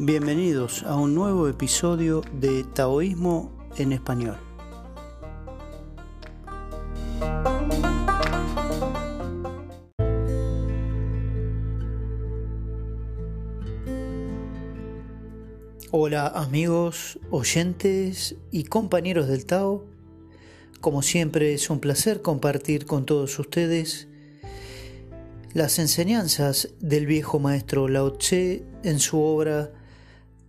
[0.00, 4.36] Bienvenidos a un nuevo episodio de Taoísmo en español.
[15.90, 19.84] Hola amigos, oyentes y compañeros del Tao.
[20.80, 24.06] Como siempre es un placer compartir con todos ustedes
[25.54, 29.72] las enseñanzas del viejo maestro Lao Tse en su obra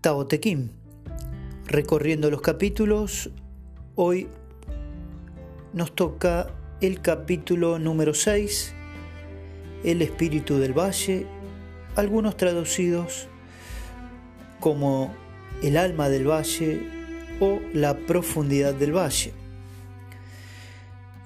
[0.00, 0.70] Tao Te Ching.
[1.66, 3.28] Recorriendo los capítulos,
[3.96, 4.28] hoy
[5.74, 8.72] nos toca el capítulo número 6,
[9.84, 11.26] El espíritu del valle,
[11.96, 13.28] algunos traducidos
[14.58, 15.12] como
[15.62, 16.80] el alma del valle
[17.38, 19.34] o la profundidad del valle.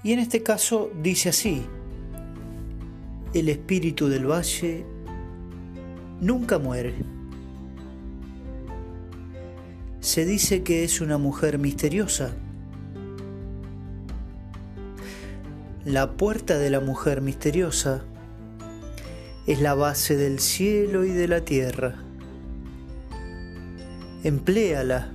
[0.02, 1.62] Y en este caso dice así,
[3.34, 4.84] el espíritu del valle
[6.20, 7.13] nunca muere.
[10.04, 12.32] Se dice que es una mujer misteriosa.
[15.86, 18.02] La puerta de la mujer misteriosa
[19.46, 21.94] es la base del cielo y de la tierra.
[24.24, 25.10] Empléala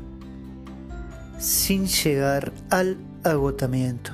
[1.37, 4.13] sin llegar al agotamiento.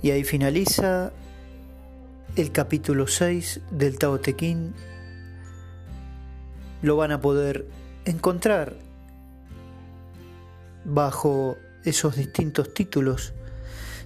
[0.00, 1.12] Y ahí finaliza
[2.36, 4.36] el capítulo 6 del Tao Te.
[6.82, 7.66] Lo van a poder
[8.08, 8.74] encontrar
[10.84, 13.34] bajo esos distintos títulos,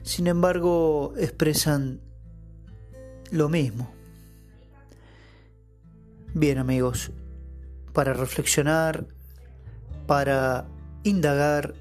[0.03, 2.01] sin embargo expresan
[3.31, 3.93] lo mismo.
[6.35, 7.13] Bien amigos,
[7.93, 9.07] para reflexionar,
[10.07, 10.67] para
[11.05, 11.75] indagar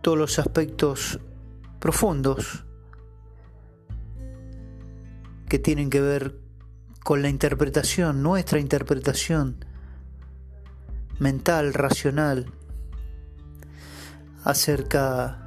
[0.00, 1.20] todos los aspectos
[1.78, 2.64] profundos
[5.48, 6.40] que tienen que ver
[7.04, 9.64] con la interpretación, nuestra interpretación
[11.18, 12.46] mental, racional,
[14.44, 15.38] acerca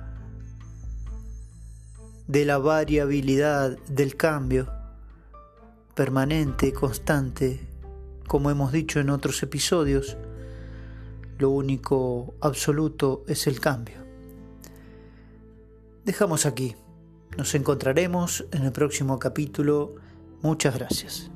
[2.27, 4.69] de la variabilidad del cambio
[5.93, 7.67] permanente, constante,
[8.27, 10.17] como hemos dicho en otros episodios,
[11.37, 14.05] lo único absoluto es el cambio.
[16.03, 16.75] Dejamos aquí.
[17.37, 19.95] Nos encontraremos en el próximo capítulo.
[20.41, 21.31] Muchas gracias.